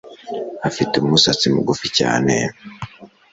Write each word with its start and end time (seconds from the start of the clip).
Afite 0.69 0.93
umusatsi 0.97 1.45
mugufi 1.53 1.87
cyane 1.97 2.33